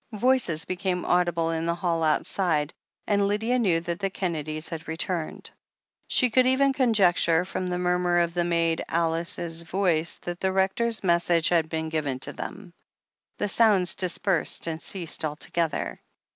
[0.17, 2.73] Voices became audible in the hall outside,
[3.05, 5.51] and Lydia knew that the Kennedys had returned.
[6.07, 11.03] She could even conjecture, from the murmur of the maid Alice's voice that the Rector's
[11.03, 12.73] message had been given to them.
[13.37, 16.01] The sounds dispersed and ceased altogether.